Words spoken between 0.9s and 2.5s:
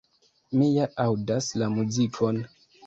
aŭdas la muzikon!